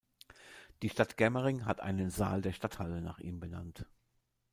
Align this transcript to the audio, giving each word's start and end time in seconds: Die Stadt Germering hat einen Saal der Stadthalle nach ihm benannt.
Die 0.81 0.89
Stadt 0.89 1.15
Germering 1.15 1.67
hat 1.67 1.79
einen 1.79 2.09
Saal 2.09 2.41
der 2.41 2.53
Stadthalle 2.53 3.01
nach 3.03 3.19
ihm 3.19 3.39
benannt. 3.39 3.85